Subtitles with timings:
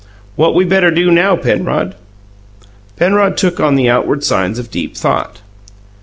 [0.35, 1.93] "What we better do now, Penrod?"
[2.95, 5.41] Penrod took on the outward signs of deep thought.